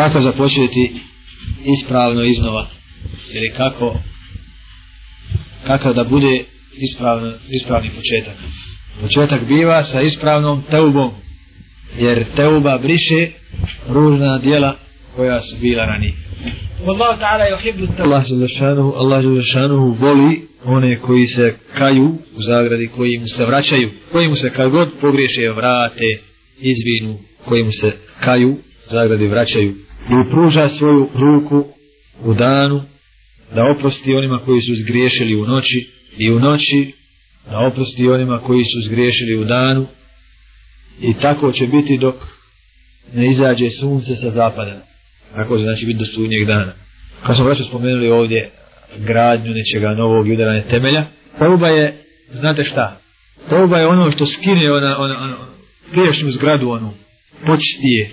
[0.00, 0.92] kako započeti
[1.64, 2.66] ispravno iznova.
[3.32, 3.96] Ili kako
[5.66, 8.34] kako da bude ispravno, ispravni početak.
[9.00, 11.10] Početak biva sa ispravnom teubom.
[11.98, 13.28] Jer teuba briše
[13.88, 14.76] ružna dijela
[15.16, 16.12] koja su bila ranije.
[16.86, 17.54] Allah ta'ala je
[17.98, 23.26] Allah dželle zašanuhu Allah dželle zašanuhu voli one koji se kaju u zagradi koji mu
[23.26, 26.08] se vraćaju koji mu se kad god pogriješe vrate
[26.58, 28.56] izvinu koji mu se kaju
[28.90, 29.74] zagradi vraćaju
[30.10, 31.64] i pruža svoju ruku
[32.24, 32.82] u danu
[33.54, 36.92] da oprosti onima koji su zgriješili u noći i u noći
[37.50, 39.86] da oprosti onima koji su zgriješili u danu.
[41.00, 42.14] I tako će biti dok
[43.14, 44.82] ne izađe sunce sa zapada.
[45.34, 46.72] Tako će znači biti do sunnjeg dana.
[47.26, 48.50] Kao smo vraću spomenuli ovdje
[48.98, 51.06] gradnju nečega novog i udaranje temelja
[51.38, 53.00] Tauba je, znate šta?
[53.48, 55.36] Tauba je ono što skine ona, ona, ona
[55.92, 56.92] priješnju zgradu onu
[57.46, 58.10] počti je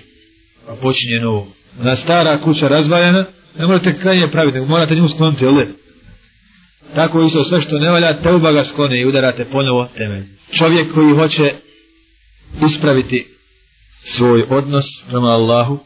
[0.66, 3.24] pa počinje novo ona stara kuća razvaljena
[3.58, 5.54] ne morate krajnje praviti, nego morate nju skloniti, jel?
[6.94, 10.24] Tako isto sve što ne valja, teuba ga sklone i udarate ponovo temelj.
[10.52, 11.54] Čovjek koji hoće
[12.64, 13.26] ispraviti
[14.00, 15.78] svoj odnos prema Allahu,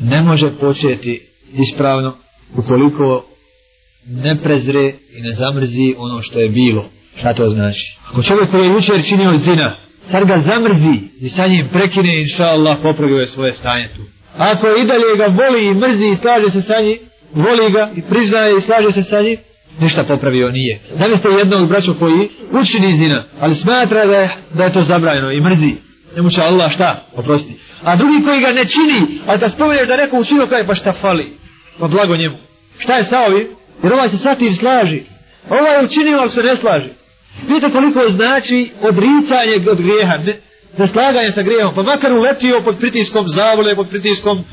[0.00, 2.16] ne može početi ispravno
[2.56, 3.24] ukoliko
[4.06, 6.88] ne prezre i ne zamrzi ono što je bilo.
[7.18, 7.98] Šta to znači?
[8.08, 9.76] Ako čovjek koji je jučer činio zina,
[10.10, 14.02] sad ga zamrzi i sa njim prekine, inša Allah, popravio je svoje stanje tu.
[14.36, 16.98] Ako i dalje ga voli i mrzi i slaže se sa njim,
[17.32, 19.36] voli ga i priznaje i slaže se sa njim,
[19.80, 20.80] ništa popravio nije.
[20.90, 25.40] Zamislite jednog braća koji učini zina, ali smatra da je, da je to zabranjeno i
[25.40, 25.74] mrzi.
[26.16, 27.04] Ne će Allah šta?
[27.16, 27.54] Oprosti.
[27.82, 30.92] A drugi koji ga ne čini, ali da spomeneš da neko učinio kaj, pa šta
[30.92, 31.32] fali?
[31.78, 32.36] Pa blago njemu.
[32.78, 33.46] Šta je sa ovim?
[33.82, 35.02] Jer ovaj se sa tim slaži.
[35.48, 36.88] Ovaj je učinio, ali se ne slaži.
[37.48, 40.34] Vidite koliko znači odricanje od grijeha, ne,
[40.78, 41.74] neslaganje sa grijehom.
[41.74, 44.44] Pa makar uletio pod pritiskom zavole, pod pritiskom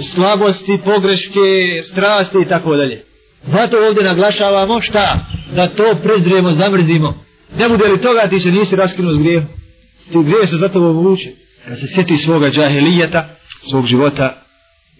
[0.00, 3.02] slabosti, pogreške, strasti i tako dalje.
[3.46, 5.26] Zato ovdje naglašavamo šta?
[5.56, 7.14] Da to prezrijemo, zamrzimo.
[7.58, 9.48] Ne bude li toga ti se nisi raskinuo s grijehom.
[10.12, 11.30] Ti grijeh se zato vuče.
[11.68, 13.28] Kad se sjeti svoga džahilijeta,
[13.70, 14.42] svog života,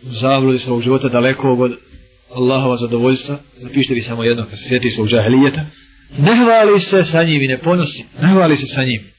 [0.03, 1.73] zavludi svog života daleko od
[2.35, 5.61] Allahova zadovoljstva, zapišite vi samo jedno kad se sjeti svog džahilijeta,
[6.19, 9.12] ne hvali se sa njim i ne ponosi, ne hvali se sa njim.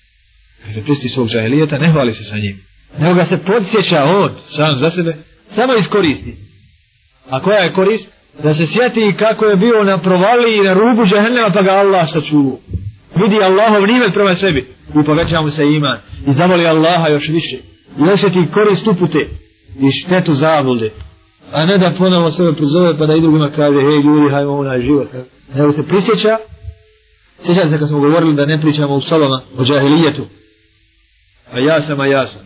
[0.64, 2.62] Kad se pusti svog džahilijeta, ne hvali se sa njim.
[2.98, 5.16] Nego ga se podsjeća on, sam za sebe,
[5.48, 6.34] samo iskoristi.
[7.30, 8.14] A koja je korist?
[8.44, 12.10] Da se sjeti kako je bio na provali i na rubu džahennema pa ga Allah
[12.10, 12.58] sačuvao.
[13.16, 14.68] Vidi Allahov nimet prema sebi
[15.02, 15.98] i poveća mu se iman
[16.28, 17.58] i zavoli Allaha još više.
[18.00, 19.20] I osjeti korist upute
[19.80, 20.90] i štetu zavode.
[21.52, 24.82] A ne da ponovo sebe pozove pa da i drugima kaže hej ljudi hajmo onaj
[24.82, 25.08] život.
[25.56, 26.38] Nego se prisjeća
[27.46, 30.26] Sjećate se kad smo govorili da ne pričamo u soloma o džahilijetu.
[31.54, 32.42] A ja sam, a ja sam.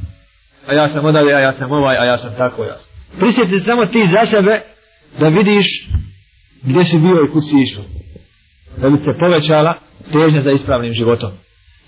[0.67, 2.91] A ja sam odavde, a ja sam ovaj, a ja sam tako, ja sam.
[3.19, 4.61] Prisjeti samo ti za sebe
[5.19, 5.89] da vidiš
[6.61, 7.83] gdje si bio i kud si išao.
[8.77, 9.73] Da bi se povećala
[10.11, 11.31] težnja za ispravnim životom.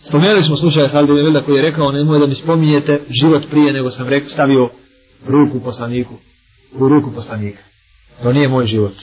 [0.02, 3.90] Spomenuli smo slučaj Halide Velda koji je rekao nemoj da mi spominjete život prije nego
[3.90, 4.69] sam rekao stavio
[5.28, 6.13] ruku poslaniku
[6.79, 7.63] u ruku poslanika.
[8.24, 8.94] To nije moj život.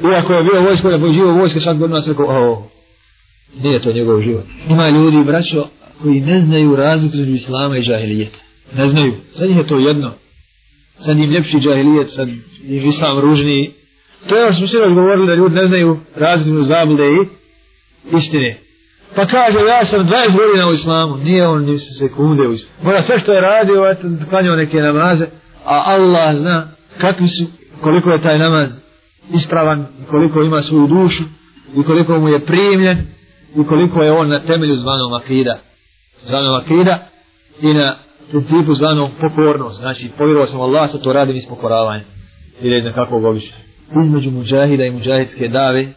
[0.00, 2.58] Iako je bio vojsko da boj živo vojske sad god se rekao oh,
[3.62, 4.44] nije to njegov život.
[4.68, 5.68] Ima ljudi, braćo,
[6.02, 8.38] koji ne znaju razliku između islama i džahilijeta.
[8.74, 9.14] Ne znaju.
[9.34, 10.12] Za njih je to jedno.
[10.98, 13.70] Sad im ljepši džahilijet, sad im islam ružniji.
[14.28, 17.26] To je ono što smo sinoć govorili da ljudi ne znaju razliku između zablude i
[18.16, 18.58] istine.
[19.14, 21.16] Pa kaže, ja sam 20 godina u islamu.
[21.16, 22.84] Nije on ni sekunde u islamu.
[22.84, 25.26] Mora sve što je radio, eto, klanjao neke namaze,
[25.64, 27.44] a Allah zna kakvi su,
[27.80, 28.70] koliko je taj namaz
[29.34, 31.22] ispravan, koliko ima svoju dušu,
[31.76, 32.98] i koliko mu je primljen,
[33.56, 35.58] i koliko je on na temelju zvanom akida.
[36.24, 36.98] Zvanom akida
[37.60, 37.94] i na
[38.30, 39.80] principu zvanom pokornost.
[39.80, 42.04] Znači, povjerovao sam Allah, sa to radim iz pokoravanja.
[42.60, 43.60] I ne znam kakvog običaja.
[44.04, 45.92] Između muđahida i muđahidske dave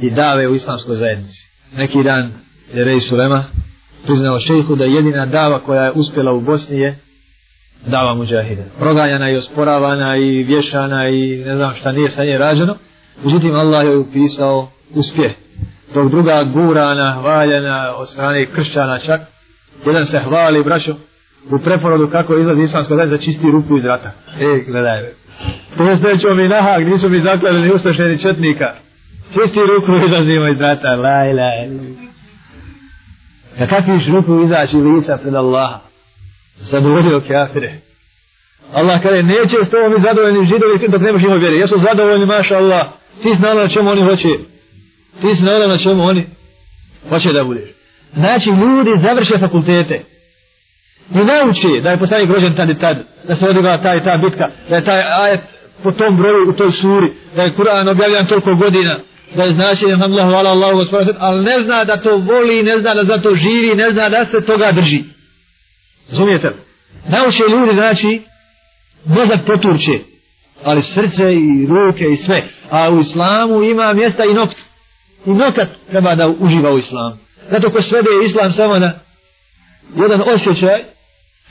[0.00, 1.40] i dave u islamskoj zajednici.
[1.76, 2.32] Neki dan
[2.74, 3.44] je Rej Sulema
[4.04, 6.98] priznao šejhu da jedina dava koja je uspjela u Bosni je
[7.86, 8.62] dava muđahida.
[8.78, 12.76] Proganjana i osporavana i vješana i ne znam šta nije sa nje rađeno.
[13.24, 15.32] Međutim, Allah je upisao uspjeh
[15.94, 19.20] dok druga gurana, valjana od strane kršćana čak,
[19.86, 20.94] jedan se hvali, braćo,
[21.50, 24.12] u preporodu kako izlazi islamska zajednica čisti ruku iz rata.
[24.40, 25.02] E, gledaj,
[25.76, 28.74] to je znači stećo mi nahak, nisu mi zakladili ni ustašeni četnika.
[29.34, 31.68] Čisti ruku izlazimo iz rata, laj, laj.
[33.58, 35.78] Da kako ruku izaći lica pred Allaha?
[36.56, 37.72] Zadovoljio kafire.
[38.72, 41.56] Allah kada neće s tobom biti zadovoljni židovi dok nemaš ima vjeri.
[41.56, 42.86] Jesu zadovoljni, maša Allah.
[43.22, 44.28] Ti znala na čemu oni hoće.
[45.20, 46.26] Ti si na čemu oni
[47.08, 47.79] hoće da budeš.
[48.14, 50.00] Znači, ljudi završe fakultete.
[51.14, 52.96] I nauči da je poslanik rođen tad i tad,
[53.28, 55.40] da se odigala ta i ta bitka, da je taj ajet
[55.82, 58.98] po tom broju u toj suri, da je Kur'an objavljan toliko godina,
[59.34, 62.94] da je značenje Allahu ala Allahu gospodin, ali ne zna da to voli, ne zna
[62.94, 65.02] da za to živi, ne zna da se toga drži.
[66.10, 66.56] Razumijete li?
[67.08, 68.20] Nauče ljudi, znači,
[69.04, 69.98] mozak poturče,
[70.64, 72.42] ali srce i ruke i sve.
[72.70, 74.56] A u islamu ima mjesta i nokt.
[75.26, 77.16] I nokat treba da uživa u islamu.
[77.50, 78.92] Zato ko svede islam samo na
[79.96, 80.84] jedan osjećaj,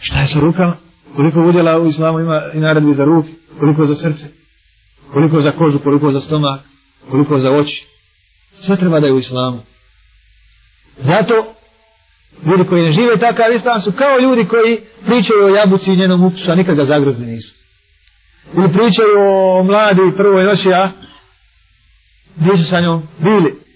[0.01, 0.77] šta je sa rukama?
[1.15, 3.29] Koliko udjela u islamu ima i naredbi za ruke?
[3.59, 4.27] Koliko za srce?
[5.13, 5.79] Koliko za kožu?
[5.79, 6.61] Koliko za stomak?
[7.09, 7.87] Koliko za oči?
[8.59, 9.61] Sve treba da je u islamu.
[10.97, 11.53] Zato
[12.45, 16.23] ljudi koji ne žive takav islam su kao ljudi koji pričaju o jabuci i njenom
[16.23, 17.55] ukusu, a nikad ga zagrozni nisu.
[18.53, 20.91] Ili pričaju o mladi prvoj noći, a
[22.35, 23.68] gdje su sa njom bili.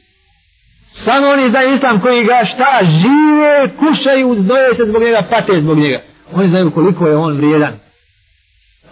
[1.06, 5.78] Samo oni znaju islam koji ga šta žive, kušaju, zdoje se zbog njega, pate zbog
[5.78, 6.02] njega.
[6.34, 7.74] Oni znaju koliko je on vrijedan.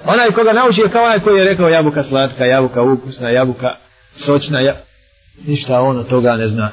[0.06, 3.76] Onaj koga nauči je kao onaj koji je rekao jabuka slatka, jabuka ukusna, jabuka
[4.16, 4.76] sočna, ja...
[5.48, 6.72] ništa on od toga ne zna.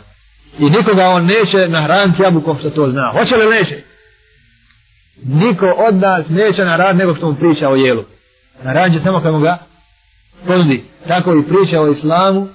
[0.59, 3.13] I nikoga on neće nahraniti jabukom što to zna.
[3.13, 3.83] Hoće li neće?
[5.25, 8.05] Niko od nas neće nahraniti nego što mu priča o jelu.
[8.63, 9.59] Nahranit će samo kad mu ga
[10.47, 10.85] ponudi.
[11.09, 12.49] Tako i priča o islamu,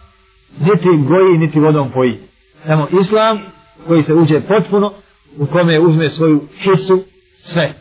[0.59, 2.32] niti goji, niti vodom poji.
[2.65, 3.41] Samo islam
[3.87, 4.93] koji se uđe potpuno,
[5.37, 7.03] u kome uzme svoju hisu,
[7.43, 7.73] sve.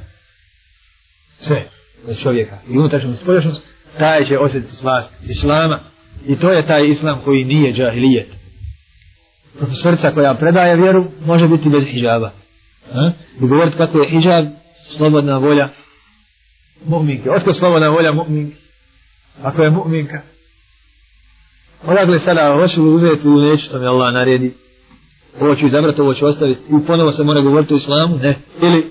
[1.38, 1.64] Sve.
[2.08, 2.58] Od čovjeka.
[2.68, 3.62] I unutrašnjost, spoljašnjost,
[3.98, 5.80] taj će osjetiti slast islama.
[6.26, 8.42] I to je taj islam koji nije džahilijet
[9.58, 12.30] Profesorica koja predaje vjeru može biti bez hijaba.
[12.92, 13.12] Ha?
[13.40, 14.46] I govoriti kako je hijab
[14.96, 15.68] slobodna volja
[16.86, 17.30] mu'minke.
[17.30, 18.56] Otko slobodna volja mu'minke?
[19.42, 20.18] Ako je mu'minka.
[21.86, 24.54] Odakle sada, hoću li uzeti ili neću, to mi Allah naredi.
[25.40, 26.60] Ovo ću izabrati, ovo ću ostaviti.
[26.68, 28.38] I ponovo se mora govoriti o islamu, ne.
[28.62, 28.86] Ili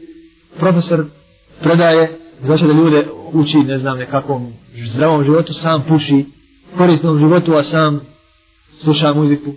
[0.60, 1.06] profesor
[1.62, 4.54] predaje, znači da ljude uči, ne znam, nekakvom
[4.88, 6.26] zdravom životu, sam puši,
[6.78, 8.02] korisnom životu, a sam
[8.84, 9.52] sluša muziku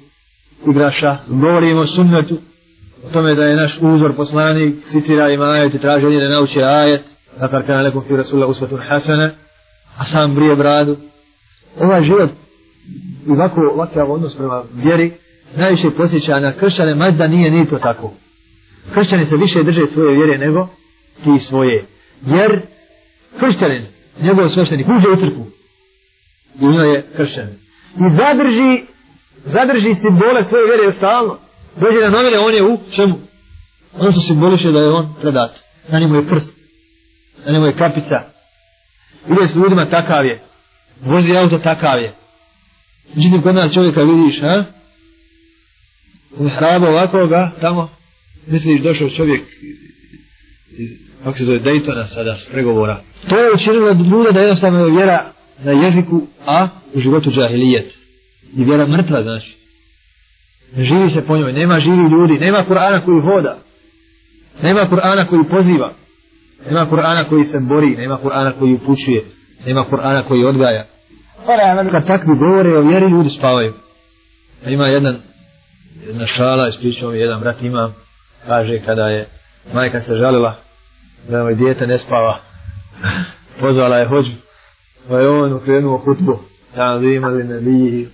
[0.71, 2.39] igraša, govorimo o sunnetu,
[3.07, 6.63] o tome da je naš uzor poslanik, citira ima ajet i traži od da nauči
[6.63, 7.03] ajet,
[7.41, 9.31] nakar kana nekom fi Rasulullah usvatun hasana,
[9.99, 10.97] a sam brije bradu.
[11.81, 12.31] Ovaj život
[13.27, 15.13] i ovako, ovakav odnos prema vjeri,
[15.57, 18.13] najviše posjeća na kršćane, mada nije ni to tako.
[18.95, 20.69] Kršćani se više drže svoje vjere nego
[21.25, 21.85] ti svoje.
[22.27, 22.61] Jer
[23.39, 23.87] kršćanin,
[24.21, 25.47] njegov sveštenik, uđe u crkvu.
[26.61, 27.55] I ono je kršćanin.
[27.97, 28.95] I zadrži
[29.45, 31.37] zadrži simbole svoje vjere stalno.
[31.77, 33.15] Dođe na novine, on je u čemu?
[33.99, 35.51] Ono što simboliše da je on predat.
[35.89, 36.57] Na njemu je prst.
[37.47, 38.17] Na njemu je kapica.
[39.31, 40.41] Ide s ljudima takav je.
[41.01, 42.13] Vozi auto takav je.
[43.15, 44.65] Međutim, kod nas čovjeka vidiš, ha?
[46.39, 47.89] U hrabu ovako ga, tamo,
[48.47, 49.43] misliš došao čovjek
[50.79, 50.91] iz,
[51.25, 53.01] kako se zove, Daytona sada, s pregovora.
[53.29, 55.33] To je učinilo ljude da jednostavno je vjera
[55.65, 57.87] na jeziku, a u životu džahilijet.
[58.57, 59.57] I vjera mrtva znači.
[60.77, 63.59] Ne živi se po njoj, nema živi ljudi nema Kur'ana koji hoda
[64.63, 65.93] nema Kur'ana koji poziva
[66.71, 69.25] nema Kur'ana koji se bori nema Kur'ana koji upućuje
[69.67, 70.85] nema Kur'ana koji odgaja.
[71.91, 73.73] Kad takvi govore o vjeri ljudi spavaju.
[74.67, 75.19] Ima jedan
[76.07, 77.95] jedna šala ispričao mi jedan brat imam
[78.47, 79.27] kaže kada je
[79.73, 80.55] majka se žalila
[81.29, 82.39] da moj dijete ne spava.
[83.61, 84.31] Pozvala je hođu
[85.09, 86.39] pa je on ukrenuo hutbu
[87.01, 88.09] li ne nebiji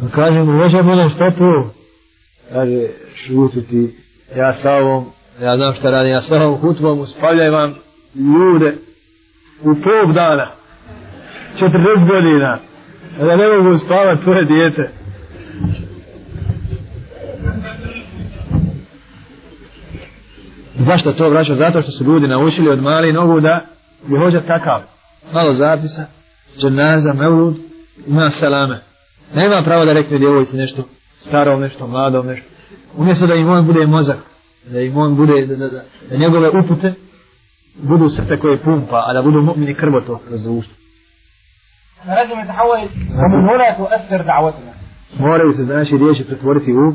[0.00, 1.70] pa Kaže mu, vođa bude što tu?
[2.52, 3.96] Kaže, šuti ti,
[4.36, 5.04] ja sa ovom,
[5.42, 7.74] ja znam šta radim, ja sa ovom hutvom uspavljaj vam
[8.14, 8.76] ljude
[9.62, 10.50] u pol dana,
[11.60, 11.70] 40
[12.08, 12.58] godina,
[13.18, 14.99] da ne mogu spavat tvoje dijete.
[20.87, 21.55] Zašto to vraćao?
[21.55, 23.61] Zato što su ljudi naučili od mali nogu da
[24.09, 24.81] je hođa takav.
[25.33, 26.05] Malo zapisa,
[26.57, 27.55] dženaza, mevlud,
[28.07, 28.79] ima salame
[29.33, 32.47] nema pravo da rekne djevojci nešto starom, nešto mladom, nešto.
[32.97, 34.17] Umjesto da im on bude mozak,
[34.71, 36.93] da im on bude, da, da, da, da njegove upute
[37.83, 40.75] budu srce koje pumpa, a da budu mu'mini krvotok kroz društvo.
[42.05, 42.79] لازم يتحول
[43.19, 44.73] ومن هنا تؤثر دعوتنا
[45.19, 46.93] Moraju se znači riječi pretvoriti u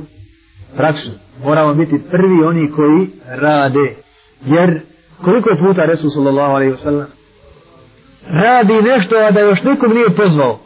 [0.75, 1.11] praksu.
[1.43, 3.95] Moramo biti prvi oni koji rade.
[4.45, 4.81] Jer
[5.23, 7.07] koliko puta Resul sallallahu alaihi wa sallam
[8.27, 10.59] radi nešto, a da još nikom nije pozvao.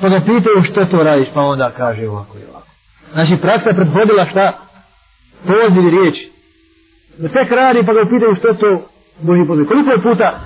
[0.00, 2.66] Pa ga pitaju što to radiš, pa onda kaže ovako i ovako.
[3.12, 4.52] Znači praksa je prethodila šta?
[5.46, 6.32] Poziv riječi.
[7.18, 8.82] Da tek radi pa ga pitaju što to
[9.20, 9.66] Boži poziv.
[9.66, 10.36] Koliko je puta e,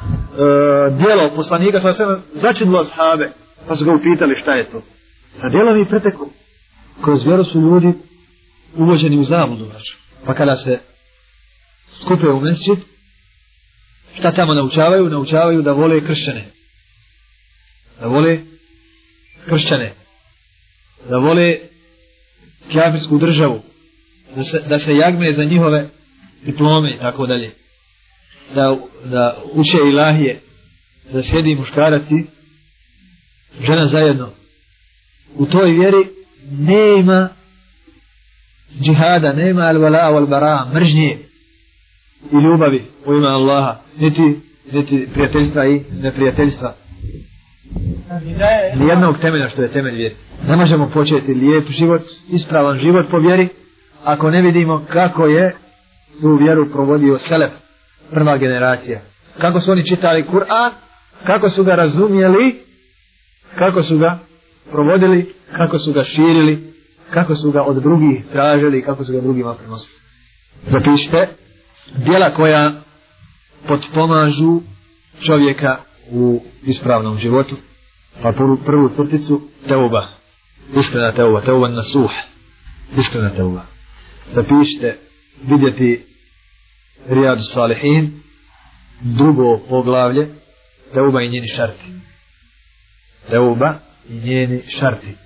[0.91, 3.31] dijelo poslanika sa sve začinilo sahabe,
[3.69, 4.81] pa su ga upitali šta je to.
[5.29, 6.29] Sa dijelom i pretekom.
[7.05, 7.93] Kroz vjeru su ljudi
[8.77, 9.97] uvođeni u zavodu, Znači.
[10.27, 10.79] Pa kada se
[12.01, 12.79] skupe u mesčit,
[14.19, 15.11] šta tamo naučavaju?
[15.11, 16.57] Naučavaju da vole kršćane
[18.01, 18.39] da vole
[19.49, 19.95] kršćane,
[21.09, 21.59] da vole
[22.73, 23.63] kjafirsku državu,
[24.37, 25.89] da se, da se jagme za njihove
[26.45, 27.51] diplome i tako dalje,
[28.55, 30.41] da, da uče ilahije,
[31.13, 32.25] da sjedi muškarac i
[33.67, 34.31] žena zajedno.
[35.35, 36.09] U toj vjeri
[36.51, 37.29] nema
[38.81, 41.19] džihada, nema al-vala wal-bara, mržnje
[42.33, 44.41] i ljubavi u ime Allaha, niti,
[44.73, 46.75] niti prijateljstva i neprijateljstva.
[48.77, 50.15] Nijednog temelja što je temelj vjeri.
[50.49, 53.49] Ne možemo početi lijep život, ispravan život po vjeri,
[54.05, 55.55] ako ne vidimo kako je
[56.21, 57.53] tu vjeru provodio Selef,
[58.11, 59.01] prva generacija.
[59.39, 60.71] Kako su oni čitali Kur'an,
[61.27, 62.55] kako su ga razumijeli,
[63.59, 64.19] kako su ga
[64.71, 66.76] provodili, kako su ga širili,
[67.11, 69.95] kako su ga od drugih tražili, kako su ga drugima prenosili.
[70.71, 71.29] Zapišite,
[71.97, 72.73] dijela koja
[73.69, 74.61] potpomažu
[75.21, 75.77] čovjeka
[76.11, 77.57] u ispravnom životu,
[78.23, 80.09] pa prvu, prvu crticu, teuba,
[80.77, 82.11] iskrena teuba, teuba na suh,
[82.99, 83.63] iskrena teuba.
[84.31, 84.99] Zapišite,
[85.43, 86.05] vidjeti
[87.09, 88.21] Rijadu Salihin,
[89.01, 90.29] drugo poglavlje,
[90.95, 91.93] teuba i njeni šarti.
[93.31, 93.75] Teuba
[94.09, 95.26] i njeni šarti.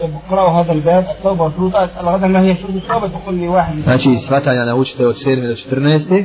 [0.00, 4.14] اقرأوا هذا الباب التوبة وشروطها أسأل غدا ما هي شروط التوبة تقول لي واحد Znači,
[4.14, 5.48] svatanja naučite od 7.
[5.48, 6.24] do 14.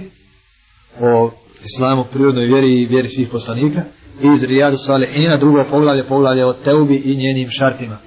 [1.02, 1.32] o
[1.64, 3.82] islamu, prirodnoj vjeri i vjeri svih poslanika.
[4.24, 7.98] I iz Rijadu Salihina, drugo poglavlje, poglavlje o Teubi i njenim šartima.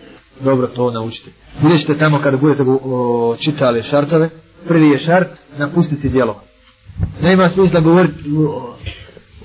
[0.41, 1.31] Dobro to naučite.
[1.63, 4.29] Vidjet ćete tamo kada budete o, čitali šartove,
[4.69, 6.41] prvi je šart napustiti djelo.
[7.21, 8.19] Nema smisla govoriti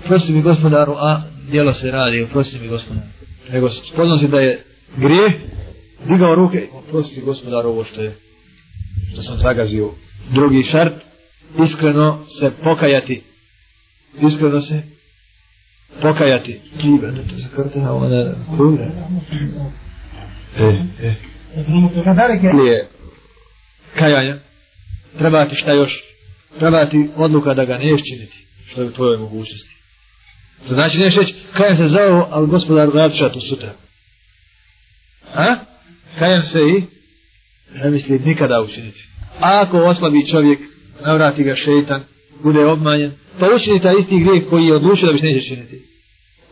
[0.08, 3.06] prosti mi gospodaru, a djelo se radi, prosti mi gospodaru.
[3.52, 4.64] Nego spoznam se da je
[4.98, 5.34] grijeh,
[6.09, 8.17] digao ruke, prosti gospodar ovo što je,
[9.13, 9.91] što sam zagazio.
[10.31, 10.95] Drugi šart,
[11.65, 13.23] iskreno se pokajati.
[14.23, 14.83] Iskreno se
[16.03, 16.61] pokajati.
[16.81, 18.91] Kibe, da to zakrte, a ona kure.
[20.57, 21.15] E, e.
[23.99, 24.37] Kajanja,
[25.19, 25.93] treba ti šta još?
[26.59, 29.75] Treba ti odluka da ga neš činiti, što je u tvojoj mogućnosti.
[30.69, 33.73] To znači neš reći, kajan se za ovo, ali gospodar vratiša to sutra.
[35.35, 35.57] A?
[36.19, 36.83] Kajem se i
[37.75, 39.09] ne misli nikada učiniti.
[39.41, 40.59] A ako oslabi čovjek,
[41.07, 42.03] navrati ga šeitan,
[42.43, 45.83] bude obmanjen, pa učini taj isti grijeh koji je odlučio da bi neće činiti.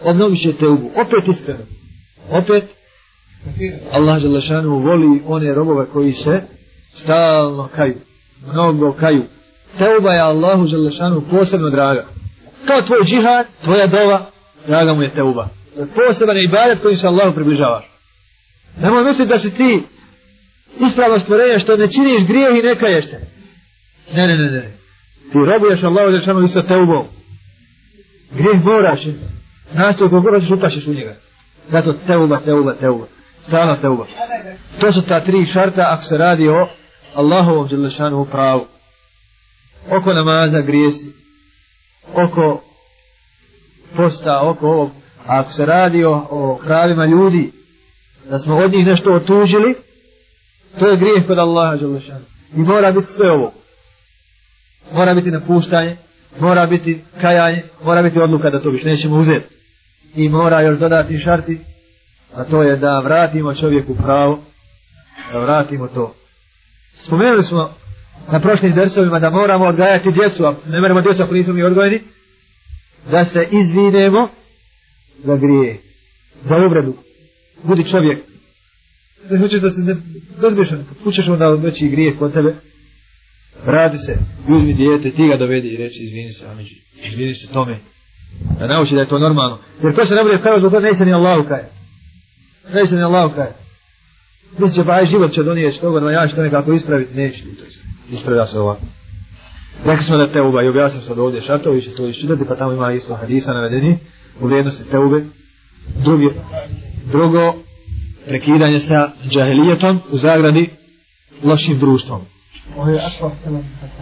[0.02, 0.90] Obnovit će te ubu.
[0.94, 1.64] Opet iskreno.
[2.30, 2.64] Opet
[3.92, 6.40] Allah Đelešanu voli one robove koji se
[6.92, 7.94] stalno kaju.
[8.52, 9.24] Mnogo kaju.
[9.78, 12.06] Teuba je Allahu Đelešanu posebno draga.
[12.66, 14.30] Kao tvoj džihad, tvoja dova,
[14.66, 15.48] draga mu je teuba.
[15.94, 17.91] Poseban je ibadet kojim se Allahu približavaš.
[18.80, 19.82] Nemoj misliti da si ti
[20.80, 23.20] ispravno stvorenje što ne činiš grijeh i ne kaješ se.
[24.14, 24.72] Ne, ne, ne, ne.
[25.32, 27.06] Ti robuješ Allahu Đelešanu i sa teubom.
[28.30, 29.00] Grijeh moraš.
[29.72, 31.14] Nastoj kog moraš ćeš u njega.
[31.70, 33.06] Zato teuba, teuba, teuba.
[33.40, 34.06] Stalna teuba.
[34.80, 36.68] To su ta tri šarta ako se radi o
[37.14, 38.66] Allahovom Đelešanu pravu.
[39.90, 41.12] Oko namaza grijesi.
[42.14, 42.62] Oko
[43.96, 44.90] posta, oko ovog.
[45.26, 47.52] Ako se radi o, o pravima ljudi,
[48.30, 49.74] da smo od njih nešto otužili,
[50.78, 52.24] to je grijeh kod Allaha Đelešanu.
[52.56, 53.52] I mora biti sve ovo.
[54.92, 55.96] Mora biti napuštanje,
[56.40, 59.54] mora biti kajanje, mora biti odluka da to više nećemo uzeti.
[60.14, 61.58] I mora još dodati šarti,
[62.34, 64.38] a to je da vratimo čovjeku pravo,
[65.32, 66.14] da vratimo to.
[66.94, 67.74] Spomenuli smo
[68.32, 72.00] na prošlim dersovima da moramo odgajati djecu, a ne moramo djecu ako nismo mi odgojeni,
[73.10, 74.28] da se izvinemo
[75.18, 75.78] za grije,
[76.44, 76.94] za uvredu.
[77.62, 78.18] Budi čovjek.
[79.30, 79.96] Ne hoćeš da se ne
[80.40, 82.54] bezbešan, kućeš onda veći grije kod tebe,
[83.66, 84.16] vrati se,
[84.48, 87.78] uzmi dijete, ti ga dovedi i reći izvini se, Amidži, izvini se tome.
[88.58, 89.58] Da nauči da je to normalno.
[89.82, 91.68] Jer ko se ne bude kao zbog toga, neće ni Allahu kaje.
[92.74, 93.52] Neće ni Allahu kaje.
[94.58, 97.36] Mislim će, pa aj život će donijeti toga, no ja ću to nekako ispraviti, neće
[97.36, 98.12] ti to ispraviti.
[98.12, 98.82] Ispravlja se ovako.
[99.84, 102.92] Rekli smo da teuba i objasnim sad ovdje šartovi će to iščitati, pa tamo ima
[102.92, 103.98] isto hadisa navedeni
[104.40, 105.24] u vrijednosti teube.
[106.04, 106.30] Drugi,
[107.12, 107.54] drugo
[108.26, 110.70] prekidanje sa džahilijetom u zagradi
[111.44, 112.20] lošim društvom.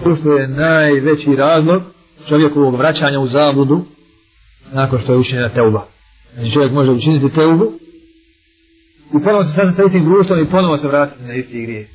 [0.03, 1.83] Društvo je najveći razlog
[2.29, 3.81] čovjekovog vraćanja u zabludu
[4.73, 5.87] nakon što je učinjena teuba.
[6.35, 7.73] Znači čovjek može učiniti teubu
[9.15, 11.89] i ponovo se sada sa istim društvom i ponovo se vratiti na isti grije.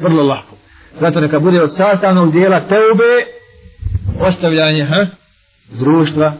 [0.00, 0.56] Vrlo lahko.
[1.00, 3.12] Zato neka bude od sastavnog dijela teube
[4.20, 5.06] ostavljanje ha,
[5.78, 6.34] društva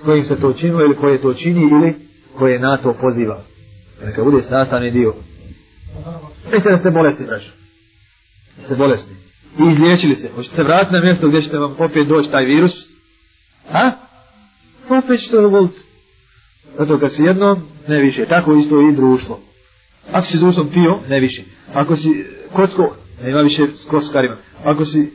[0.00, 2.05] s kojim se to činilo ili koje to čini ili
[2.38, 3.42] koje na to poziva.
[4.04, 5.14] Neka bude sastavni dio.
[6.52, 7.50] Nećete da ste bolesni, braćo.
[8.64, 9.14] Ste bolesni.
[9.58, 10.30] I izliječili se.
[10.34, 12.86] Hoćete se vratiti na mjesto gdje ćete vam opet doći taj virus?
[13.72, 13.90] A?
[14.88, 15.80] Opet ćete dovoliti.
[16.78, 18.26] Zato kad si jedno, ne više.
[18.26, 19.40] Tako isto i društvo.
[20.12, 21.42] Ako si društvom pio, ne više.
[21.74, 24.36] Ako si kocko, nema više s kockarima.
[24.64, 25.12] Ako si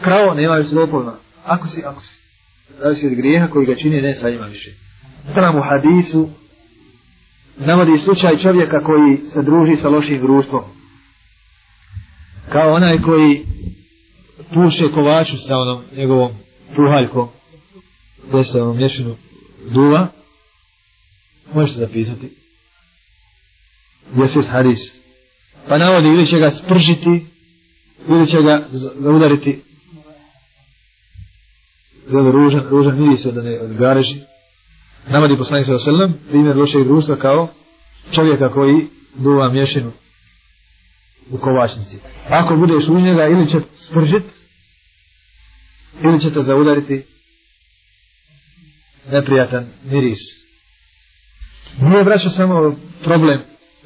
[0.00, 1.16] krao, nema više lopovima.
[1.44, 2.22] Ako si, ako si.
[2.78, 4.70] Zavisi od grijeha koji ga čini, ne sa njima više.
[5.34, 6.28] Tamo u hadisu
[7.56, 10.62] navodi slučaj čovjeka koji se druži sa lošim društvom.
[12.48, 13.46] Kao onaj koji
[14.54, 16.30] puše kovaču sa onom njegovom
[16.76, 17.28] puhaljkom,
[18.44, 19.16] se onom mješinu
[19.70, 20.08] duva,
[21.54, 22.30] možete zapisati.
[24.16, 24.78] Jesis hadis.
[25.68, 27.26] Pa navodi ili će ga spržiti,
[28.08, 29.60] ili će ga zaudariti.
[32.10, 34.20] Zelo ružan, ružan miris od, od gareži.
[35.08, 37.48] Navodi poslanik sa osallam, primjer lošeg društva kao
[38.12, 39.92] čovjeka koji duva mješinu
[41.30, 41.98] u kovačnici.
[42.28, 44.24] Ako budeš u njega ili će spržit,
[46.04, 47.02] ili će te zaudariti
[49.10, 50.18] neprijatan miris.
[51.80, 53.40] Nije vraća samo problem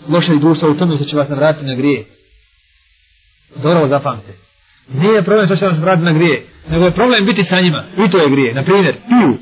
[0.08, 2.04] lošeg društva u tome što će vas navratiti na grije.
[3.56, 4.32] Dobro ovo zapamte.
[4.88, 7.84] Nije problem što će vas vratiti na grije, nego je problem biti sa njima.
[8.06, 8.54] I to je grije.
[8.54, 9.38] Naprimjer, piju.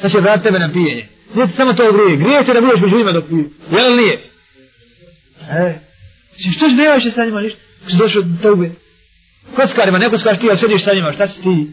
[0.00, 1.08] Sad će vratiti tebe na pijenje.
[1.34, 2.16] Nije samo to grije.
[2.16, 3.50] Grije će da budeš među njima dok piju.
[3.70, 4.16] Je li nije?
[5.50, 5.78] E,
[6.56, 7.60] što će nevaš sa njima ništa?
[7.88, 8.70] Što došao do tobe?
[9.56, 11.70] Kockarima, neko skaš ti, a sediš sa njima, šta si ti?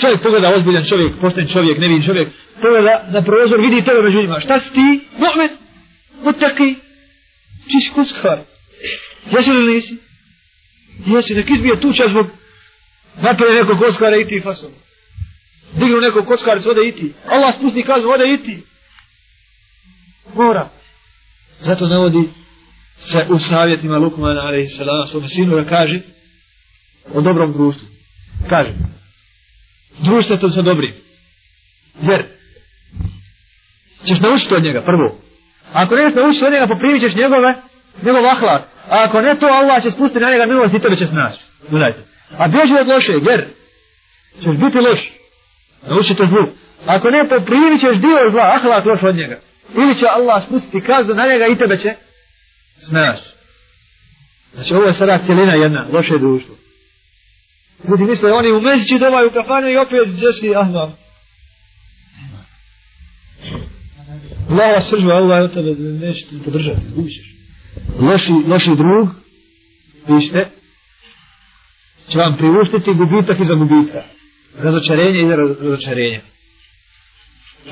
[0.00, 2.28] Čovjek pogleda, ozbiljan čovjek, pošten čovjek, nevin čovjek,
[2.62, 5.00] pogleda na prozor, vidi tebe među njima, šta si ti?
[5.18, 5.50] Mu'min,
[6.24, 6.74] mutaki,
[7.66, 8.38] ti si kockar.
[9.30, 9.96] Jesi li nisi?
[11.06, 12.26] Jesi, nek izbije tu čas zbog
[13.22, 14.70] napere nekog kockara i ti fasom.
[15.74, 17.12] Dignu nekog kockarica, ode iti.
[17.26, 18.62] Allah spusti kaznu, ode iti.
[20.34, 20.68] Mora.
[21.58, 22.28] Zato ne vodi
[22.98, 26.00] se u savjetima Lukmana, ali i salama, svome sinu da kaže
[27.14, 27.86] o dobrom društvu.
[28.48, 28.72] Kaže,
[29.98, 30.94] društvo to sa dobrim.
[32.02, 32.26] Jer,
[34.04, 35.20] ćeš naučiti od njega, prvo.
[35.72, 37.54] Ako nećeš naučiti od njega, poprimit ćeš njegove,
[38.02, 38.62] njegov ahlak.
[38.88, 41.40] A ako ne to, Allah će spustiti na njega milost i tebe će snaći.
[41.70, 42.00] Gledajte.
[42.38, 43.48] A bježi od loše, jer
[44.42, 45.12] ćeš biti loš.
[45.88, 46.46] Naučite zlu.
[46.86, 49.40] Ako ne, poprimit ćeš dio zla, ahlak loš od njega.
[49.74, 51.94] Ili će Allah spustiti kaznu na njega i tebe će
[52.88, 53.18] snaš.
[54.54, 56.54] Znači, ovo je sada cijelina jedna, loše društvo.
[57.88, 60.90] Ljudi misle, oni u mesići doma u kafanu i opet džesi, ahlak.
[64.50, 65.70] Allah vas sržba, Allah je od tebe,
[66.06, 67.34] neće te podržati, uvićeš.
[67.98, 69.08] Loši, loši drug,
[70.08, 70.38] vište,
[72.08, 74.02] će vam priuštiti gubitak iza gubitka.
[74.58, 76.20] Razočarenje i razočarenje.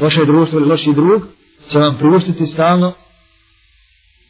[0.00, 1.22] Loše društvo ili loši drug
[1.70, 2.94] će vam priuštiti stalno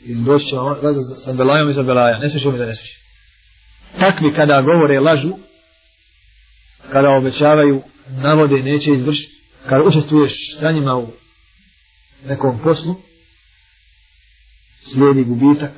[0.05, 0.77] i doći će vam
[1.25, 2.19] sa belajom za belaja.
[2.19, 3.03] Ne smiješ mi da ne smiješ.
[3.99, 5.33] Takvi kada govore lažu,
[6.93, 11.09] kada obećavaju, navode, neće izvršiti, kada učestvuješ sa njima u
[12.25, 12.95] nekom poslu,
[14.93, 15.71] slijedi gubitak,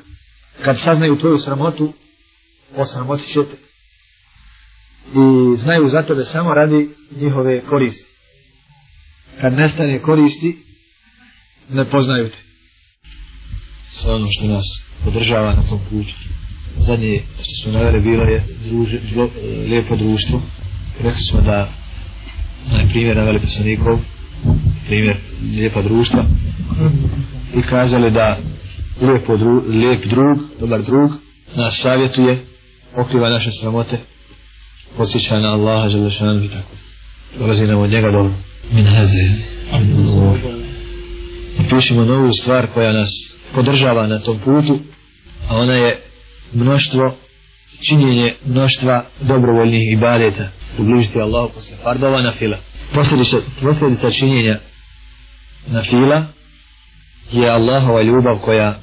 [0.65, 1.93] kad saznaju tvoju sramotu,
[2.77, 3.57] osramotit će te.
[5.12, 6.88] I znaju za tebe samo radi
[7.21, 8.05] njihove koristi.
[9.40, 10.57] Kad nestane koristi,
[11.71, 12.37] ne poznaju te.
[13.88, 14.64] Sve ono što nas
[15.05, 16.14] podržava na tom putu.
[16.77, 19.01] Zadnje što smo navere bilo je druže,
[19.69, 20.43] lijepo društvo,
[21.01, 21.69] rekli smo da
[22.73, 23.99] na primjer naveli poslanikov
[24.87, 26.25] primjer lijepa društva
[27.57, 28.38] i kazali da
[29.01, 31.11] lijepo dru, lijep drug, dobar drug
[31.57, 32.38] nas savjetuje,
[32.97, 33.99] okriva naše sramote
[34.97, 36.77] posjeća na Allaha želešanu i tako
[37.39, 38.35] dolazi nam od njega dobro
[38.73, 39.23] min haze
[41.71, 43.11] pišemo novu stvar koja nas
[43.55, 44.79] podržava na tom putu
[45.49, 46.01] a ona je
[46.53, 47.17] mnoštvo
[47.89, 52.59] činjenje mnoštva dobrovoljnih ibadeta približiti Allahu posle fardova na fila.
[52.95, 54.59] Posljedica, posljedica činjenja
[55.67, 56.27] na fila
[57.33, 58.79] je Allahova ljubav koja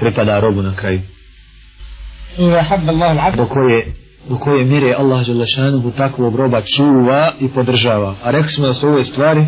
[0.00, 1.00] pripada robu na kraju.
[3.36, 3.86] Do koje,
[4.28, 8.14] do koje mire Allah Đelešanuhu takvog roba čuva i podržava.
[8.22, 9.44] A rekli smo da su ove stvari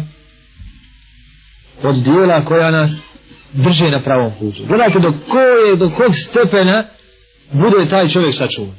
[1.83, 3.03] od dijela koja nas
[3.53, 4.63] drže na pravom putu.
[4.67, 6.85] Gledajte do koje, do kog stepena
[7.53, 8.75] bude taj čovjek sačuvan.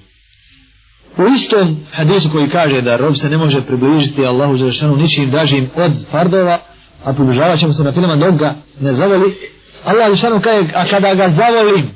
[1.18, 5.70] U istom hadisu koji kaže da rob se ne može približiti Allahu Đelešanu ničim dražim
[5.76, 6.60] od fardova,
[7.04, 9.36] a približavat ćemo se na filma dok ga ne zavoli,
[9.84, 11.90] Allah Đelešanu kaže, a kada ga zavolim,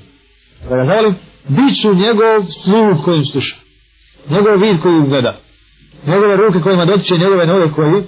[0.64, 1.16] kada ga zavolim,
[1.48, 3.65] bit ću njegov sluh kojim slušam
[4.30, 5.40] njegov vid koji gleda,
[6.08, 8.04] njegove ruke kojima dotiče, njegove noge koji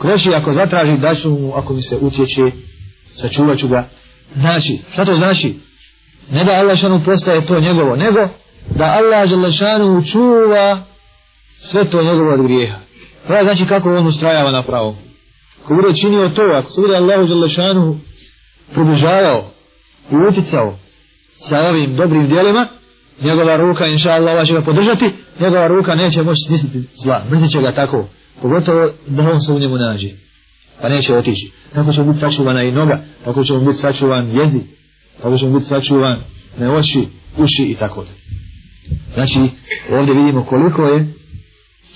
[0.00, 2.50] kreši, ako zatraži, da ću mu, ako mi se utječe,
[3.12, 3.88] sačuvat ću ga.
[4.34, 5.54] Znači, šta to znači?
[6.30, 8.28] Ne da Allah šanu postaje to njegovo, nego
[8.70, 10.82] da Allah šanu čuva
[11.48, 12.78] sve to njegovo od grijeha.
[13.26, 14.96] To je znači kako on ustrajava na pravom.
[15.64, 18.00] Ako bude činio to, ako se bude Allahu Đalešanu
[18.74, 19.50] približavao
[20.12, 20.78] i uticao
[21.38, 22.66] sa ovim dobrim dijelima,
[23.22, 27.60] njegova ruka, inša Allah, će ga podržati, njegova ruka neće moći misliti zla, mrzit će
[27.60, 28.08] ga tako,
[28.42, 30.08] pogotovo da on se u njemu nađe,
[30.80, 31.50] pa neće otići.
[31.74, 34.62] Tako će biti sačuvana i noga, tako će mu biti sačuvan jezik,
[35.22, 36.18] tako će mu biti sačuvan
[36.58, 37.04] ne oči,
[37.36, 38.10] uši i tako da.
[39.14, 39.38] Znači,
[39.90, 41.06] ovdje vidimo koliko je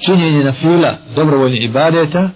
[0.01, 2.31] činjenje na fila dobrovoljnih ibadeta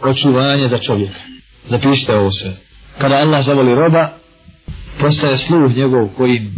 [0.00, 1.20] očuvanje za čovjeka.
[1.68, 2.56] Zapišite ovo sve.
[2.98, 4.08] Kada Allah zavoli roba,
[5.00, 6.54] postaje sluh njegov kojim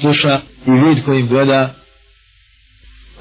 [0.00, 1.74] sluša i vid kojim gleda,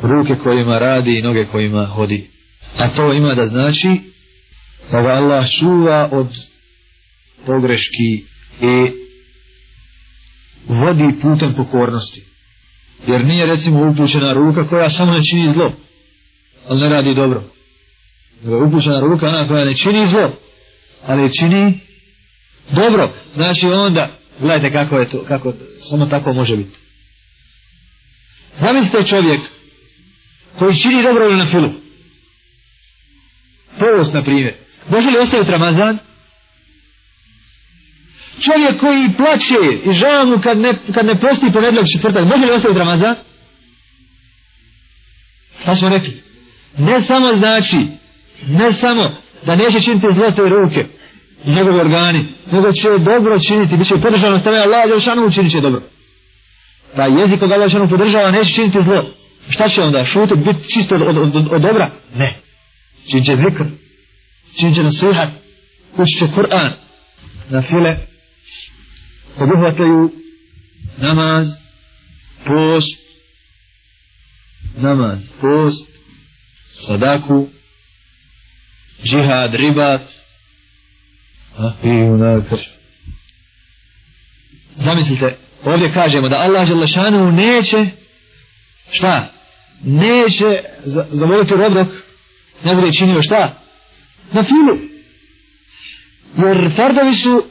[0.02, 2.30] ruke kojima radi i noge kojima hodi.
[2.78, 3.90] A to ima da znači
[4.92, 6.28] da ga Allah čuva od
[7.46, 8.24] pogreški
[8.62, 8.92] i
[10.68, 12.26] vodi putem pokornosti.
[13.08, 15.74] Jer nije recimo upućena ruka koja samo ne čini zlo,
[16.68, 17.44] ali ne radi dobro.
[18.44, 20.32] Nego je upućena ruka ona koja ne čini zlo,
[21.04, 21.80] ali čini
[22.70, 23.14] dobro.
[23.36, 25.54] Znači onda, gledajte kako je to, kako,
[25.90, 26.78] samo tako može biti.
[28.60, 29.40] Zamislite čovjek
[30.60, 31.72] koji čini dobro na filu.
[33.80, 34.56] Povost, na primjer.
[34.90, 35.98] Može li ostaviti Ramazan?
[38.42, 42.52] Čovjek koji plaće i žao mu kad ne, kad ne posti ponedljak četvrtak, može li
[42.52, 43.16] ostaviti Ramazan?
[45.62, 46.24] Šta smo rekli?
[46.78, 47.78] Ne samo znači,
[48.48, 49.12] ne samo
[49.46, 50.99] da neće činiti zlote ruke
[51.46, 55.82] i organi, nego će dobro činiti, bit će podržano stavljaju Allah, Đelšanu učinit će dobro.
[56.96, 59.14] Pa jezik koga Allah Đelšanu podržava, neće činiti zlo.
[59.50, 60.06] Šta će onda?
[60.06, 61.92] Šuti, biti čisto od, od, od, od dobra?
[62.16, 62.34] Ne.
[63.10, 63.64] Činit će zikr,
[64.60, 65.30] činit će nasihat,
[65.98, 66.74] učit će Kur'an,
[67.50, 67.98] na file,
[69.38, 70.12] obuhvataju
[70.98, 71.48] namaz,
[72.46, 73.00] post,
[74.78, 75.88] namaz, post,
[76.88, 77.48] sadaku,
[79.04, 80.02] džihad, ribat,
[81.84, 82.58] i unakr.
[84.76, 87.86] Zamislite, ovdje kažemo da Allah Želešanu neće,
[88.92, 89.32] šta?
[89.84, 90.64] Neće
[91.12, 91.88] zavoliti rob dok
[92.64, 93.62] ne bude činio šta?
[94.32, 94.78] Na filu.
[96.38, 97.44] Jer fardovi su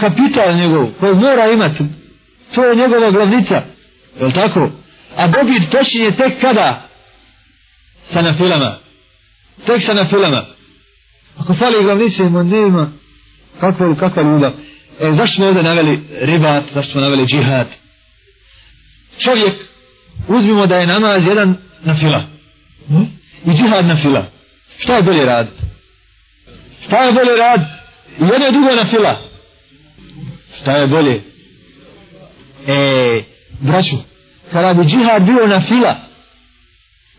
[0.00, 1.84] kapital njegov, koji mora imati,
[2.54, 3.54] to je njegova glavnica,
[4.18, 4.70] je li tako?
[5.16, 6.88] A dobit počinje tek kada?
[8.02, 8.78] Sa nafilama.
[9.66, 10.44] Tek sa nafilama.
[11.36, 12.92] Ako fali glavnice, ima nema,
[13.60, 14.52] kakva, kakva ljubav.
[15.00, 17.66] E, zašto smo ovdje naveli ribat, zašto smo naveli džihad?
[19.18, 19.54] Čovjek,
[20.28, 22.24] uzmimo da je namaz jedan na fila.
[22.88, 23.02] Hm?
[23.46, 24.30] I džihad na fila.
[24.78, 25.48] Šta je bolje rad?
[26.86, 27.60] Šta je bolje rad?
[28.18, 29.18] I jedno je drugo na fila.
[30.60, 31.20] Šta je bolje?
[32.66, 33.24] E,
[33.60, 33.96] braću,
[34.52, 35.96] kada bi džihad bio na fila,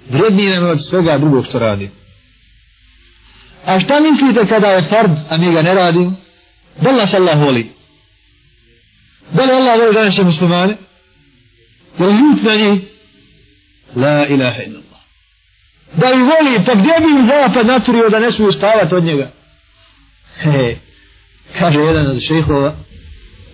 [0.10, 1.89] vrednije nam od svega drugog što radi.
[3.65, 6.22] A šta mislite kada je fard, a mi ga ne radimo?
[6.81, 7.69] Da li nas Allah voli?
[9.31, 10.77] Da li Allah voli današnje muslimane?
[11.99, 12.81] Je li ljut na njih?
[13.95, 15.01] La ilaha illallah.
[15.95, 19.31] Da li voli, pa gdje bi im zapad naturio da ne smiju spavati od njega?
[20.38, 20.77] He,
[21.59, 22.75] kaže jedan od šehova,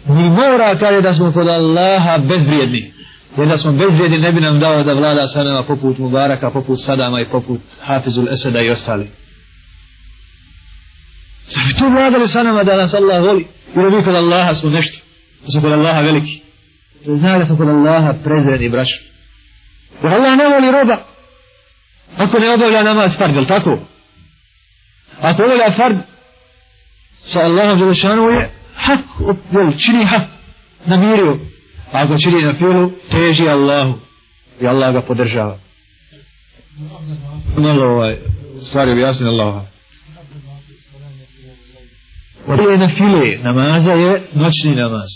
[0.06, 2.94] mi mora kaže da smo kod Allaha bezvrijedni.
[3.38, 6.80] Jer da smo bezvrijedni ne bi nam dao da vlada sa nama poput Mubaraka, poput
[6.82, 9.08] Sadama i poput Hafizul Eseda i ostali.
[11.50, 13.48] Zar bi to vladali sa nama da nas Allah voli?
[13.76, 14.98] Jer mi kod Allaha smo nešto.
[15.42, 16.42] Da smo kod Allaha veliki.
[17.06, 18.96] Da zna da smo kod Allaha prezreni braću.
[20.04, 20.98] Jer Allah ne voli roba.
[22.18, 23.80] Ako ne obavlja namaz fard, je tako?
[25.22, 25.98] Ako obavlja fard
[27.20, 29.00] sa Allahom Đelešanu je hak,
[29.52, 30.28] jel, čini hak,
[30.86, 31.38] namirio.
[31.92, 33.94] A ako čini na filu, teži Allahu.
[34.62, 35.58] I Allah ga podržava.
[37.58, 38.18] Malo ovaj,
[38.64, 39.66] stvari objasni Allaha.
[42.46, 45.10] Prije na file namaza je noćni namaz.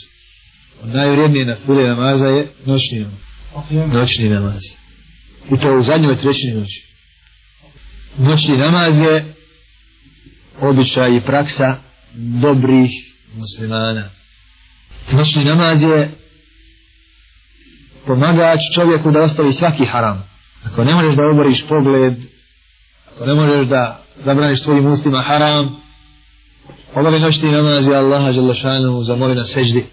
[0.83, 3.93] Najvrijednije na file namaza je noćni namaz.
[3.93, 4.61] Noćni namaz.
[5.51, 6.87] I to u zadnjoj trećini noći.
[8.17, 9.33] Noćni namaz je
[10.61, 11.75] običaj i praksa
[12.41, 12.91] dobrih
[13.35, 14.09] muslimana.
[15.11, 16.11] Noćni namaz je
[18.05, 20.29] pomagač čovjeku da ostavi svaki haram.
[20.63, 22.13] Ako ne možeš da oboriš pogled,
[23.15, 25.82] ako ne možeš da zabraniš svojim ustima haram,
[26.95, 29.85] obavi noćni namaz i Allaha Đelešanu zamoli na seždi,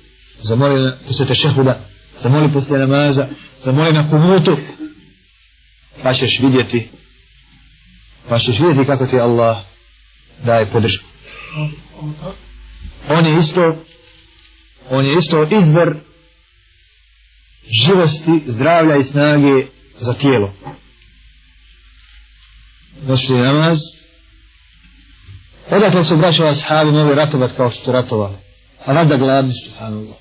[0.42, 1.80] zamoli na poslije šehuda,
[2.20, 4.56] zamoli poslije namaza, zamoli na kumutu,
[6.02, 6.88] pa ćeš vidjeti,
[8.28, 9.58] pa ćeš vidjeti kako ti Allah
[10.44, 11.10] daje podršku
[13.08, 13.84] on je isto
[14.90, 15.96] on je isto izvor
[17.84, 19.66] živosti, zdravlja i snage
[19.98, 20.54] za tijelo.
[23.02, 23.78] Noćni namaz
[25.70, 28.36] Odakle su braćo ashabi mogli ratovat kao što su ratovali?
[28.84, 30.16] A vada gladni, subhanallah.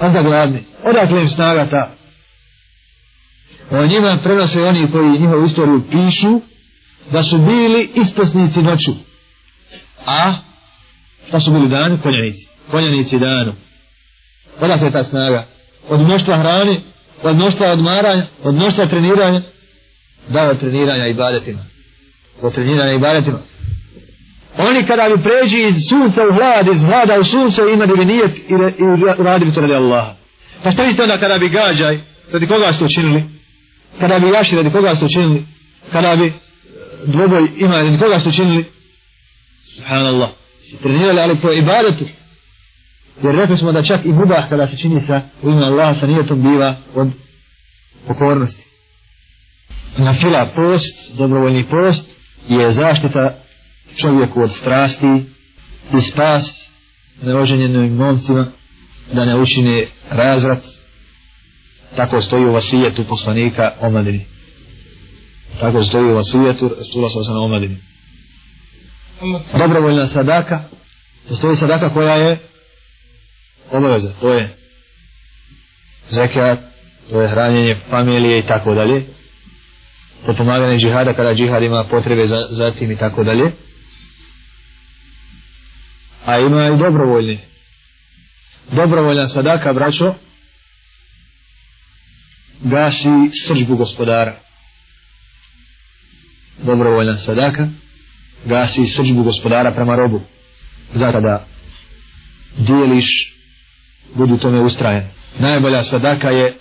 [0.00, 0.64] Vada gladni.
[0.84, 1.90] Odakle im snaga ta?
[3.70, 6.40] O njima prenose oni koji njihovu istoriju pišu
[7.10, 8.92] da su bili isposnici noću.
[10.06, 10.34] A
[11.28, 11.98] šta su bili danu?
[12.02, 12.48] Konjanici.
[12.70, 13.52] Konjanici danu.
[14.60, 15.46] Odakle je ta snaga?
[15.88, 16.82] Od mnoštva hrane,
[17.22, 19.42] od mnoštva odmaranja, od mnoštva treniranja,
[20.28, 21.64] da od treniranja i badetima.
[22.42, 23.38] Od treniranja i badetima.
[24.58, 28.50] Oni kada bi pređi iz sunca u hlad, iz hlada u sunce, imali bi nijet
[28.50, 30.14] i, re, i radili to radi Allaha.
[30.62, 32.00] Pa šta mislite onda kada bi gađaj,
[32.32, 33.24] radi koga ste učinili?
[34.00, 35.44] Kada bi jaši, radi koga ste učinili?
[35.92, 36.32] Kada bi e,
[37.06, 38.64] dvoboj imali, radi koga ste učinili?
[39.74, 40.28] Subhanallah.
[40.82, 42.04] Trenirali, ali po ibadetu.
[43.22, 46.06] Jer rekli smo da čak i mubah kada se čini sa u ime Allaha sa
[46.06, 47.08] nijetom biva od
[48.06, 48.64] pokornosti.
[49.98, 53.45] Na fila post, dobrovoljni post, je zaštita
[53.96, 55.24] čovjeku od strasti
[55.98, 56.70] i spas
[57.22, 58.46] neoženjenim momcima
[59.12, 60.62] da ne učine razvrat.
[61.96, 64.36] Tako stoji u vasijetu poslanika omladini
[65.60, 67.76] tako stoji u vasijetu Rasula sa omladini
[69.58, 70.60] dobrovoljna sadaka.
[71.28, 72.38] Postoji sadaka koja je
[73.70, 74.56] obaveza to je
[76.08, 76.58] zekat
[77.10, 79.04] to je hranjenje familije i tako dalje.
[80.26, 83.52] Potpomaganje džihada kada džihad ima potrebe za, za tim i tako dalje
[86.26, 87.38] a ima i dobrovoljni.
[88.70, 90.14] Dobrovoljna sadaka braćo
[92.60, 93.10] gasi
[93.46, 94.36] sržbu gospodara.
[96.58, 97.68] Dobrovoljna sadaka
[98.44, 100.20] gasi sržbu gospodara prema robu.
[100.94, 101.46] Zato da
[102.56, 103.34] dijeliš
[104.14, 105.08] budu tome ustrajen.
[105.38, 106.54] Najbolja sadaka je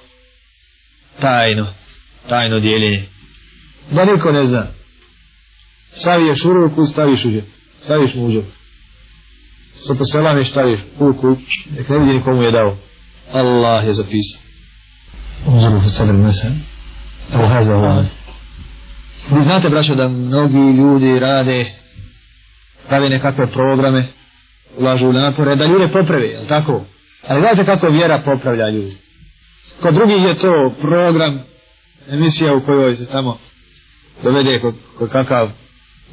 [1.19, 1.73] tajno
[2.29, 3.03] tajno dijeljenje.
[3.91, 4.67] Da niko ne zna.
[5.91, 7.45] Staviješ u ruku staviš u džep
[7.85, 8.45] staviš mu u džep
[9.87, 11.37] sa poselami staviš u ruku
[11.77, 12.77] nek ne vidi nikomu je dao.
[13.33, 14.41] Allah je zapisao.
[15.47, 16.47] Uzoru u sadr mesa
[17.33, 18.05] Evo haza Allah
[19.31, 21.65] Vi znate braćo da mnogi ljudi rade
[22.87, 24.07] pravi nekakve programe
[24.77, 26.85] ulažu napore da ljude popravi, je tako?
[27.27, 28.97] Ali znate kako vjera popravlja ljudi?
[29.81, 31.43] Kod drugih je to program
[32.09, 33.37] emisija u kojoj se tamo
[34.23, 35.49] dovede kod, kod kakav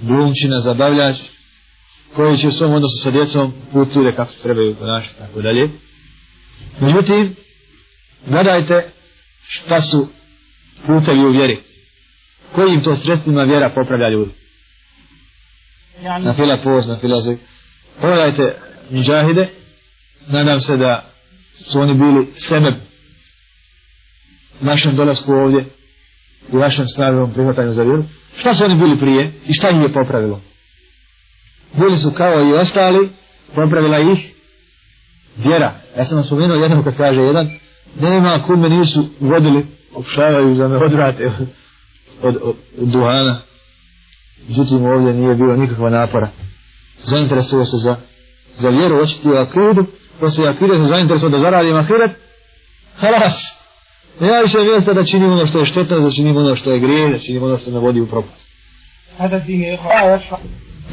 [0.01, 1.16] glumčina, zabavljač,
[2.16, 5.70] koji će u svom odnosu sa djecom putuje kako se trebaju ponašati, tako dalje.
[6.81, 7.37] Međutim,
[8.27, 8.90] gledajte
[9.48, 10.09] šta su
[10.87, 11.59] putevi u vjeri.
[12.53, 14.31] Kojim to sredstvima vjera popravlja ljudi.
[16.20, 17.38] Na fila post, na fila zik.
[18.01, 18.57] Pogledajte
[18.90, 19.48] muđahide,
[20.27, 21.11] nadam se da
[21.64, 22.72] su oni bili sebe
[24.61, 25.64] našem dolasku ovdje,
[26.53, 28.05] u vašem spravilnom prihvatanju za vjeru,
[28.37, 30.40] šta su oni bili prije i šta ih je popravilo?
[31.75, 33.11] Bili su kao i ostali,
[33.55, 34.33] popravila ih
[35.37, 35.75] vjera.
[35.97, 37.51] Ja sam vam spomenuo jednom kad kaže jedan,
[38.01, 41.33] nema kud me nisu vodili, opšavaju za me odvrate od,
[42.23, 43.41] od, od, od duhana.
[44.49, 46.29] Međutim, ovdje nije bilo nikakva napora.
[47.03, 47.97] Zainteresuje se za,
[48.55, 49.85] za vjeru, očiti u akidu,
[50.21, 52.11] posle akide se zainteresuje da zaradim akiret,
[52.97, 53.63] halas,
[54.21, 57.09] Nema više mjesta da činim ono što je štetno, da činim ono što je grije,
[57.09, 58.49] da činim ono što ne vodi u propast.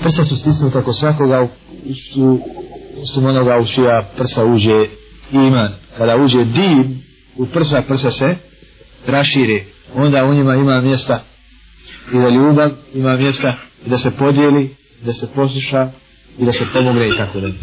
[0.02, 1.49] Prsa su stisnuta kod svakoga u,
[3.06, 4.86] su onoga u čija prsa uđe
[5.32, 5.73] iman.
[5.97, 7.04] Kada uđe dim
[7.38, 8.36] u prsa, prsa se
[9.08, 9.63] rašire.
[9.95, 11.23] Onda u njima ima mjesta
[12.13, 14.75] i da ljubav, ima mjesta i da se podijeli,
[15.06, 15.91] da se posluša
[16.39, 17.56] i da se pomogne i tako dalje.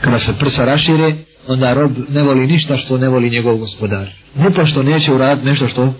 [0.00, 1.14] Kada se prsa rašire,
[1.48, 4.08] onda rob ne voli ništa što ne voli njegov gospodar.
[4.36, 5.94] Ne pa što neće uraditi nešto što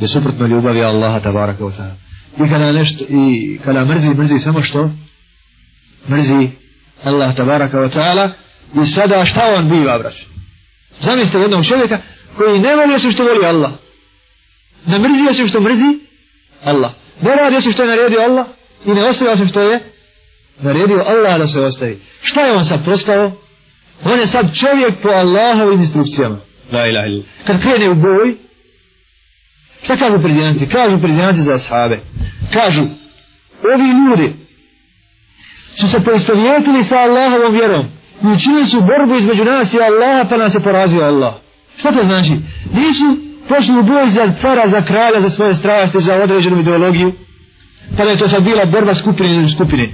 [0.00, 1.94] je suprotno ljubavi Allaha tabaraka wa ta'ala.
[2.46, 4.90] I kada nešto, i kada mrzi, mrzi samo što
[6.08, 6.50] mrzi
[7.04, 8.30] Allah tabaraka wa ta'ala
[8.82, 10.14] i sada šta on biva, brać?
[11.00, 11.98] Zamislite jednog čovjeka
[12.36, 13.72] koji ne voli osim što voli Allah.
[14.86, 15.98] Ne mrzi osim što mrzi
[16.64, 16.92] Allah.
[17.20, 18.46] Ne radi osim što je naredio Allah
[18.86, 19.92] i ne ostavi osim što je
[20.60, 22.00] naredio Allah da se ostavi.
[22.22, 23.32] Šta je on sad postao?
[24.04, 26.36] On je sad čovjek po Allahovim instrukcijama.
[26.72, 27.22] La ilaha illa.
[27.46, 28.34] Kad krene u boj,
[29.82, 30.68] šta kažu prezidanci?
[30.68, 32.00] Kažu prezidanci za sahabe
[32.52, 32.82] Kažu,
[33.74, 34.36] ovi ljudi
[35.74, 37.86] su se poistovjetili sa Allahovom vjerom.
[38.22, 41.34] I učinili su borbu između nas i Allaha pa nas je porazio Allah.
[41.76, 42.32] Što to znači?
[42.72, 43.04] Nisu
[43.48, 47.12] pošli u boj za cara, za kralja, za svoje strasti, za određenu ideologiju.
[47.96, 49.88] Pa da je to sad bila borba skupine ili skupine.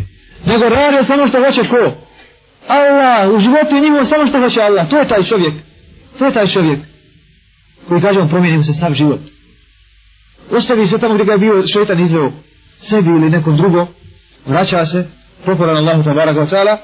[0.47, 1.93] Nego rade samo što hoće ko?
[2.67, 4.89] Allah, u životu je njimao samo što hoće Allah.
[4.89, 5.55] To je taj čovjek.
[6.19, 6.81] To je taj čovjek.
[7.89, 9.21] Koji kaže, on promijenim se sav život.
[10.51, 12.33] Ostavi se tamo gdje ga je bio šetan izveo
[12.79, 13.89] sebi ili nekom drugom.
[14.47, 15.09] Vraća se,
[15.46, 16.78] pokoran Allahu tabaraka wa ta'ala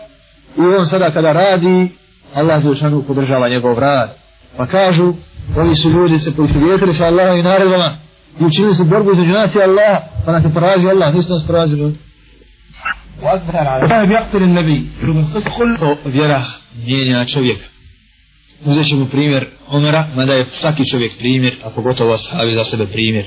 [0.58, 1.90] i on sada kada radi
[2.36, 4.10] Allah Đelšanu podržava njegov rad
[4.58, 5.14] pa kažu
[5.58, 7.98] ovi su ljudi se poistovjetili sa Allahom i naredbama
[8.40, 11.48] i učinili su borbu između nas i Allah pa nas je porazio Allah nisu nas
[11.48, 11.96] porazili
[13.22, 14.86] وأكثر على ذهب يقتل النبي
[15.34, 16.46] تدخل to vjera
[16.86, 17.66] mijenja čovjeka
[18.66, 23.26] uzet ćemo primjer Omera mada je svaki čovjek primjer a pogotovo ashabi za sebe primjer